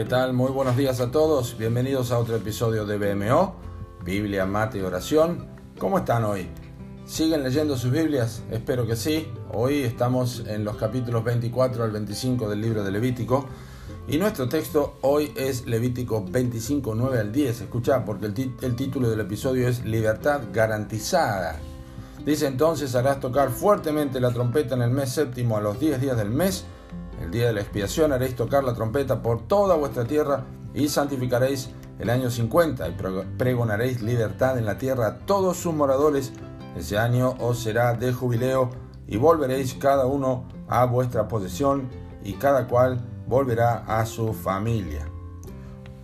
¿Qué 0.00 0.06
tal? 0.06 0.32
Muy 0.32 0.50
buenos 0.50 0.78
días 0.78 0.98
a 1.00 1.10
todos. 1.10 1.58
Bienvenidos 1.58 2.10
a 2.10 2.18
otro 2.18 2.34
episodio 2.34 2.86
de 2.86 2.96
BMO, 2.96 3.56
Biblia, 4.02 4.46
Mate 4.46 4.78
y 4.78 4.80
Oración. 4.80 5.46
¿Cómo 5.78 5.98
están 5.98 6.24
hoy? 6.24 6.48
¿Siguen 7.04 7.42
leyendo 7.42 7.76
sus 7.76 7.90
Biblias? 7.90 8.42
Espero 8.50 8.86
que 8.86 8.96
sí. 8.96 9.30
Hoy 9.52 9.82
estamos 9.82 10.42
en 10.46 10.64
los 10.64 10.76
capítulos 10.76 11.22
24 11.22 11.84
al 11.84 11.90
25 11.90 12.48
del 12.48 12.62
libro 12.62 12.82
de 12.82 12.92
Levítico. 12.92 13.44
Y 14.08 14.16
nuestro 14.16 14.48
texto 14.48 14.96
hoy 15.02 15.34
es 15.36 15.66
Levítico 15.66 16.24
25, 16.26 16.94
9 16.94 17.18
al 17.18 17.30
10. 17.30 17.60
Escucha, 17.60 18.02
porque 18.02 18.24
el, 18.24 18.54
el 18.62 18.76
título 18.76 19.10
del 19.10 19.20
episodio 19.20 19.68
es 19.68 19.84
Libertad 19.84 20.44
garantizada. 20.50 21.60
Dice 22.24 22.46
entonces, 22.46 22.94
harás 22.94 23.20
tocar 23.20 23.50
fuertemente 23.50 24.18
la 24.18 24.32
trompeta 24.32 24.74
en 24.76 24.80
el 24.80 24.92
mes 24.92 25.10
séptimo 25.10 25.58
a 25.58 25.60
los 25.60 25.78
10 25.78 26.00
días 26.00 26.16
del 26.16 26.30
mes 26.30 26.64
el 27.20 27.30
día 27.30 27.46
de 27.46 27.52
la 27.52 27.60
expiación 27.60 28.12
haréis 28.12 28.34
tocar 28.34 28.64
la 28.64 28.74
trompeta 28.74 29.22
por 29.22 29.46
toda 29.46 29.76
vuestra 29.76 30.04
tierra 30.04 30.44
y 30.74 30.88
santificaréis 30.88 31.70
el 31.98 32.08
año 32.10 32.30
50 32.30 32.88
y 32.88 32.96
pregonaréis 33.36 34.00
libertad 34.00 34.58
en 34.58 34.64
la 34.64 34.78
tierra 34.78 35.06
a 35.06 35.18
todos 35.18 35.58
sus 35.58 35.74
moradores. 35.74 36.32
Ese 36.76 36.98
año 36.98 37.34
os 37.38 37.62
será 37.62 37.94
de 37.94 38.12
jubileo 38.12 38.70
y 39.06 39.16
volveréis 39.16 39.74
cada 39.74 40.06
uno 40.06 40.46
a 40.68 40.86
vuestra 40.86 41.28
posesión 41.28 41.88
y 42.24 42.34
cada 42.34 42.66
cual 42.66 43.00
volverá 43.26 43.84
a 43.86 44.06
su 44.06 44.32
familia. 44.32 45.06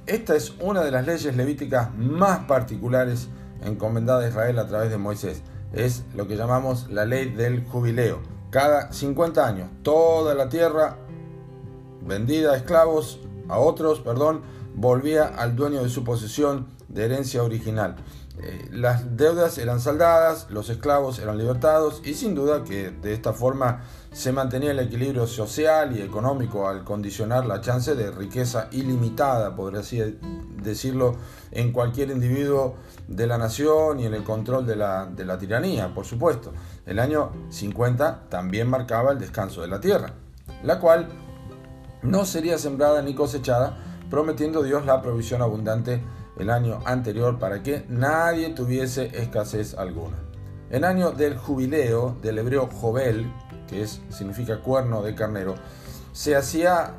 Esta 0.07 0.37
es 0.37 0.55
una 0.61 0.83
de 0.83 0.91
las 0.91 1.07
leyes 1.07 1.35
levíticas 1.35 1.95
más 1.97 2.41
particulares 2.41 3.29
encomendadas 3.65 4.25
a 4.25 4.29
Israel 4.29 4.59
a 4.59 4.67
través 4.67 4.91
de 4.91 4.99
Moisés. 4.99 5.43
Es 5.73 6.05
lo 6.15 6.29
que 6.29 6.37
llamamos 6.37 6.91
la 6.91 7.05
ley 7.05 7.31
del 7.31 7.65
jubileo. 7.65 8.21
Cada 8.51 8.93
50 8.93 9.47
años, 9.47 9.71
toda 9.83 10.35
la 10.35 10.49
tierra 10.49 10.97
vendida 12.07 12.53
a 12.53 12.57
esclavos, 12.57 13.21
a 13.49 13.59
otros, 13.59 14.01
perdón, 14.01 14.43
volvía 14.75 15.27
al 15.27 15.57
dueño 15.57 15.83
de 15.83 15.89
su 15.89 16.05
posesión 16.05 16.67
de 16.89 17.05
herencia 17.05 17.43
original. 17.43 17.97
Eh, 18.39 18.69
las 18.71 19.17
deudas 19.17 19.57
eran 19.57 19.81
saldadas, 19.81 20.49
los 20.51 20.69
esclavos 20.69 21.19
eran 21.19 21.39
libertados 21.39 22.03
y 22.05 22.13
sin 22.13 22.35
duda 22.35 22.65
que 22.65 22.91
de 22.91 23.15
esta 23.15 23.33
forma 23.33 23.85
se 24.13 24.31
mantenía 24.31 24.73
el 24.73 24.79
equilibrio 24.79 25.27
social 25.27 25.97
y 25.97 26.03
económico 26.03 26.69
al 26.69 26.85
condicionar 26.85 27.47
la 27.47 27.63
chance 27.63 27.95
de 27.95 28.11
riqueza 28.11 28.69
ilimitada, 28.73 29.57
podría 29.57 29.81
así 29.81 30.19
decirlo, 30.63 31.17
en 31.51 31.73
cualquier 31.73 32.11
individuo 32.11 32.75
de 33.09 33.27
la 33.27 33.39
nación 33.39 34.01
y 34.01 34.05
en 34.05 34.13
el 34.13 34.23
control 34.23 34.67
de 34.67 34.77
la, 34.77 35.07
de 35.07 35.25
la 35.25 35.39
tiranía, 35.39 35.95
por 35.95 36.05
supuesto. 36.05 36.53
El 36.85 36.99
año 36.99 37.33
50 37.49 38.29
también 38.29 38.69
marcaba 38.69 39.13
el 39.13 39.19
descanso 39.19 39.63
de 39.63 39.69
la 39.69 39.81
tierra, 39.81 40.13
la 40.63 40.79
cual 40.79 41.09
no 42.07 42.25
sería 42.25 42.57
sembrada 42.57 43.03
ni 43.03 43.15
cosechada, 43.15 43.77
prometiendo 44.09 44.63
Dios 44.63 44.87
la 44.87 45.03
provisión 45.03 45.43
abundante 45.43 46.03
el 46.39 46.51
año 46.51 46.81
anterior 46.85 47.39
para 47.39 47.63
que 47.63 47.85
nadie 47.89 48.51
tuviese 48.51 49.11
escasez 49.21 49.75
alguna. 49.75 50.17
En 50.71 50.85
año 50.85 51.11
del 51.11 51.37
jubileo 51.37 52.17
del 52.23 52.39
hebreo 52.39 52.69
Jovel, 52.69 53.33
que 53.69 53.83
es, 53.83 54.01
significa 54.11 54.61
cuerno 54.61 55.03
de 55.03 55.15
carnero, 55.15 55.57
se 56.13 56.37
hacía 56.37 56.95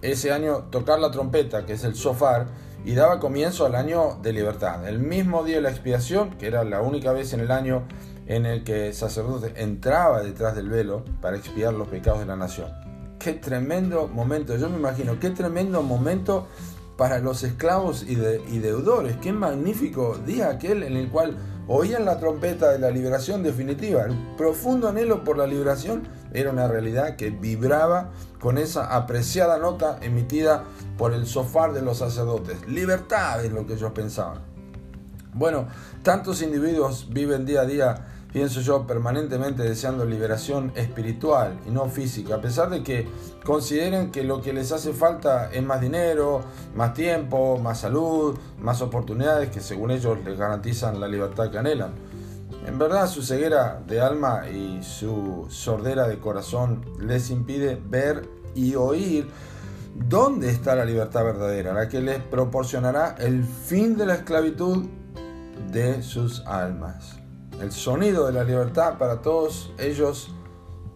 ese 0.00 0.32
año 0.32 0.64
tocar 0.70 0.98
la 1.00 1.10
trompeta, 1.10 1.66
que 1.66 1.72
es 1.72 1.84
el 1.84 1.94
sofar, 1.94 2.46
y 2.84 2.94
daba 2.94 3.20
comienzo 3.20 3.66
al 3.66 3.74
año 3.74 4.18
de 4.22 4.32
libertad. 4.32 4.88
El 4.88 4.98
mismo 4.98 5.44
día 5.44 5.56
de 5.56 5.62
la 5.62 5.70
expiación, 5.70 6.30
que 6.30 6.48
era 6.48 6.64
la 6.64 6.80
única 6.80 7.12
vez 7.12 7.32
en 7.32 7.40
el 7.40 7.50
año 7.50 7.84
en 8.26 8.46
el 8.46 8.64
que 8.64 8.88
el 8.88 8.94
sacerdote 8.94 9.54
entraba 9.62 10.22
detrás 10.22 10.54
del 10.54 10.68
velo 10.68 11.04
para 11.20 11.36
expiar 11.36 11.74
los 11.74 11.88
pecados 11.88 12.20
de 12.20 12.26
la 12.26 12.36
nación 12.36 12.91
qué 13.22 13.34
tremendo 13.34 14.08
momento, 14.08 14.56
yo 14.56 14.68
me 14.68 14.76
imagino, 14.76 15.20
qué 15.20 15.30
tremendo 15.30 15.82
momento 15.82 16.48
para 16.96 17.20
los 17.20 17.42
esclavos 17.44 18.04
y, 18.06 18.16
deudores, 18.16 19.16
qué 19.22 19.32
magnífico 19.32 20.18
día 20.26 20.50
aquel 20.50 20.82
en 20.82 20.96
el 20.96 21.08
cual 21.08 21.36
oían 21.68 22.04
la 22.04 22.18
trompeta 22.18 22.70
de 22.70 22.78
la 22.78 22.90
liberación 22.90 23.42
definitiva. 23.42 24.02
El 24.02 24.16
profundo 24.36 24.88
anhelo 24.88 25.24
por 25.24 25.38
la 25.38 25.46
liberación 25.46 26.02
era 26.32 26.50
una 26.50 26.66
realidad 26.66 27.16
que 27.16 27.30
vibraba 27.30 28.10
con 28.40 28.58
esa 28.58 28.94
apreciada 28.94 29.58
nota 29.58 29.98
emitida 30.02 30.64
por 30.98 31.14
el 31.14 31.26
sofá 31.26 31.68
de 31.68 31.82
los 31.82 31.98
sacerdotes. 31.98 32.66
Libertad 32.66 33.44
es 33.44 33.52
lo 33.52 33.66
que 33.66 33.74
ellos 33.74 33.92
pensaban. 33.92 34.40
Bueno, 35.32 35.68
tantos 36.02 36.42
individuos 36.42 37.08
viven 37.10 37.46
día 37.46 37.62
a 37.62 37.66
día 37.66 38.06
pienso 38.32 38.60
yo, 38.60 38.86
permanentemente 38.86 39.62
deseando 39.62 40.04
liberación 40.04 40.72
espiritual 40.74 41.58
y 41.66 41.70
no 41.70 41.88
física, 41.88 42.36
a 42.36 42.40
pesar 42.40 42.70
de 42.70 42.82
que 42.82 43.06
consideren 43.44 44.10
que 44.10 44.24
lo 44.24 44.40
que 44.40 44.52
les 44.52 44.72
hace 44.72 44.92
falta 44.92 45.52
es 45.52 45.62
más 45.62 45.80
dinero, 45.80 46.42
más 46.74 46.94
tiempo, 46.94 47.58
más 47.58 47.80
salud, 47.80 48.38
más 48.58 48.80
oportunidades 48.80 49.50
que 49.50 49.60
según 49.60 49.90
ellos 49.90 50.18
les 50.24 50.38
garantizan 50.38 50.98
la 50.98 51.08
libertad 51.08 51.50
que 51.50 51.58
anhelan. 51.58 51.92
En 52.66 52.78
verdad 52.78 53.08
su 53.08 53.22
ceguera 53.22 53.82
de 53.86 54.00
alma 54.00 54.48
y 54.48 54.82
su 54.82 55.46
sordera 55.50 56.06
de 56.08 56.18
corazón 56.18 56.84
les 57.00 57.30
impide 57.30 57.80
ver 57.84 58.28
y 58.54 58.76
oír 58.76 59.28
dónde 59.94 60.48
está 60.48 60.74
la 60.74 60.84
libertad 60.84 61.24
verdadera, 61.24 61.74
la 61.74 61.88
que 61.88 62.00
les 62.00 62.20
proporcionará 62.20 63.16
el 63.18 63.44
fin 63.44 63.96
de 63.96 64.06
la 64.06 64.14
esclavitud 64.14 64.86
de 65.70 66.02
sus 66.02 66.46
almas 66.46 67.21
el 67.62 67.70
sonido 67.70 68.26
de 68.26 68.32
la 68.32 68.42
libertad 68.42 68.98
para 68.98 69.22
todos 69.22 69.72
ellos 69.78 70.30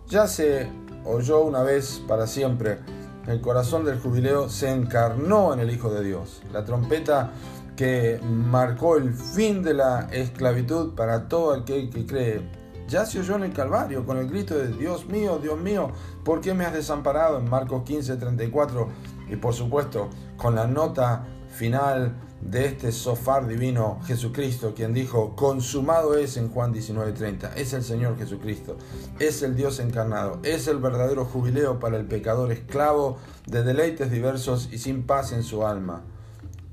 ya 0.09 0.27
se 0.27 0.69
oyó 1.05 1.43
una 1.43 1.63
vez 1.63 2.03
para 2.09 2.27
siempre. 2.27 2.81
El 3.29 3.41
corazón 3.41 3.85
del 3.85 4.01
jubileo 4.01 4.49
se 4.49 4.73
encarnó 4.73 5.55
en 5.55 5.61
el 5.61 5.71
Hijo 5.71 5.91
de 5.91 6.03
Dios. 6.03 6.43
La 6.53 6.65
trompeta 6.65 7.31
que 7.77 8.21
marcó 8.23 8.97
el 8.97 9.15
fin 9.15 9.63
de 9.63 9.75
la 9.75 10.09
esclavitud 10.11 10.95
para 10.95 11.29
todo 11.29 11.55
aquel 11.55 11.89
que 11.89 12.05
cree. 12.05 12.51
Ya 12.89 13.07
se 13.07 13.21
oyó 13.21 13.37
en 13.37 13.45
el 13.45 13.53
Calvario 13.53 14.05
con 14.05 14.19
el 14.19 14.29
grito 14.29 14.57
de 14.57 14.69
Dios 14.69 15.07
mío, 15.07 15.39
Dios 15.41 15.59
mío, 15.59 15.91
¿por 16.25 16.41
qué 16.41 16.53
me 16.53 16.65
has 16.65 16.73
desamparado? 16.73 17.39
En 17.39 17.49
Marcos 17.49 17.85
15, 17.85 18.17
34. 18.17 18.89
Y 19.29 19.37
por 19.37 19.55
supuesto, 19.55 20.09
con 20.37 20.55
la 20.55 20.67
nota 20.67 21.25
final 21.49 22.15
de 22.41 22.67
este 22.67 22.93
sofá 22.93 23.41
divino 23.41 23.99
Jesucristo, 24.05 24.75
quien 24.75 24.93
dijo, 24.93 25.35
consumado 25.35 26.17
es 26.17 26.37
en 26.37 26.51
Juan 26.51 26.73
19:30, 26.73 27.55
es 27.57 27.73
el 27.73 27.83
Señor 27.83 28.19
Jesucristo, 28.19 28.77
es 29.19 29.43
el 29.43 29.57
Dios 29.57 29.81
encarnado, 29.81 30.39
es 30.43 30.69
el 30.69 30.79
verdadero 30.79 31.25
jubileo 31.25 31.81
para 31.81 31.97
el 31.97 32.05
pecador 32.05 32.53
esclavo 32.53 33.17
de 33.47 33.63
deleites 33.63 34.11
diversos 34.11 34.69
y 34.71 34.79
sin 34.79 35.05
paz 35.05 35.33
en 35.33 35.43
su 35.43 35.67
alma. 35.67 36.03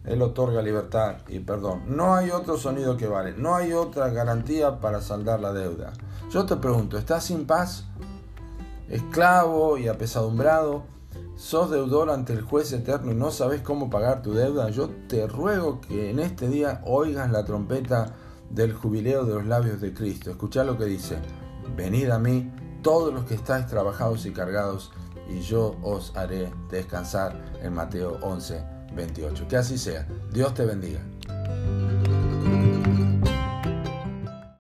Él 0.06 0.22
otorga 0.22 0.62
libertad 0.62 1.20
y 1.30 1.40
perdón. 1.40 1.84
No 1.88 2.14
hay 2.14 2.30
otro 2.31 2.58
sonido 2.58 2.97
que 2.97 3.08
vale, 3.08 3.34
no 3.38 3.56
hay 3.56 3.72
otra 3.72 4.09
garantía 4.09 4.81
para 4.81 5.02
saldar 5.02 5.40
la 5.40 5.53
deuda. 5.53 5.94
Yo 6.30 6.46
te 6.46 6.58
pregunto, 6.58 6.97
¿estás 6.97 7.24
sin 7.24 7.46
paz? 7.46 7.85
Esclavo 8.90 9.78
y 9.78 9.88
apesadumbrado, 9.88 10.84
sos 11.35 11.71
deudor 11.71 12.09
ante 12.09 12.33
el 12.33 12.41
juez 12.41 12.71
eterno 12.73 13.11
y 13.11 13.16
no 13.16 13.31
sabes 13.31 13.61
cómo 13.61 13.89
pagar 13.89 14.21
tu 14.21 14.33
deuda, 14.33 14.69
yo 14.69 14.89
te 15.07 15.27
ruego 15.27 15.81
que 15.81 16.11
en 16.11 16.19
este 16.19 16.47
día 16.47 16.81
oigas 16.85 17.31
la 17.31 17.45
trompeta 17.45 18.13
del 18.49 18.73
jubileo 18.73 19.25
de 19.25 19.33
los 19.33 19.45
labios 19.45 19.81
de 19.81 19.93
Cristo. 19.93 20.29
Escucha 20.31 20.63
lo 20.63 20.77
que 20.77 20.85
dice, 20.85 21.17
venid 21.75 22.09
a 22.09 22.19
mí 22.19 22.51
todos 22.81 23.13
los 23.13 23.25
que 23.25 23.35
estáis 23.35 23.66
trabajados 23.67 24.25
y 24.25 24.31
cargados, 24.31 24.91
y 25.29 25.39
yo 25.39 25.77
os 25.81 26.16
haré 26.16 26.51
descansar 26.69 27.41
en 27.61 27.73
Mateo 27.73 28.19
11, 28.22 28.63
28. 28.93 29.47
Que 29.47 29.57
así 29.57 29.77
sea. 29.77 30.07
Dios 30.31 30.53
te 30.53 30.66
bendiga. 30.66 31.01